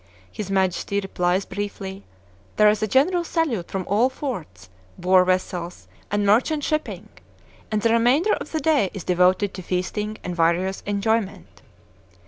[0.31, 2.03] His Majesty replies briefly;
[2.55, 7.07] there is a general salute from all forts, war vessels, and merchant shipping;
[7.71, 11.61] and the remainder of the day is devoted to feasting and various enjoyment.